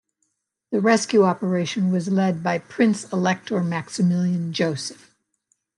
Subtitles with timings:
[0.71, 5.13] The rescue operation was led by Prince-Elector Maximilian Joseph.